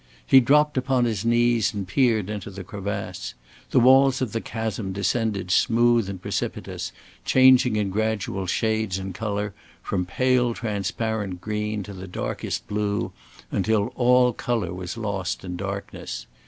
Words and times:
He 0.25 0.39
dropped 0.39 0.77
upon 0.77 1.05
his 1.05 1.23
knees 1.23 1.75
and 1.75 1.87
peered 1.87 2.27
into 2.27 2.49
the 2.49 2.63
crevasse. 2.63 3.35
The 3.69 3.79
walls 3.79 4.19
of 4.19 4.31
the 4.31 4.41
chasm 4.41 4.93
descended 4.93 5.51
smooth 5.51 6.09
and 6.09 6.19
precipitous, 6.19 6.91
changing 7.23 7.75
in 7.75 7.91
gradual 7.91 8.47
shades 8.47 8.97
and 8.97 9.13
color 9.13 9.53
from 9.83 10.07
pale 10.07 10.55
transparent 10.55 11.39
green 11.39 11.83
to 11.83 11.93
the 11.93 12.07
darkest 12.07 12.67
blue, 12.67 13.11
until 13.51 13.89
all 13.93 14.33
color 14.33 14.73
was 14.73 14.97
lost 14.97 15.45
in 15.45 15.55
darkness. 15.55 16.25